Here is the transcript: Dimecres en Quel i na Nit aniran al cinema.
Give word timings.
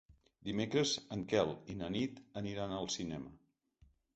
Dimecres 0.47 0.93
en 1.17 1.25
Quel 1.33 1.53
i 1.73 1.77
na 1.83 1.91
Nit 1.99 2.19
aniran 2.43 2.77
al 2.79 2.91
cinema. 2.99 3.39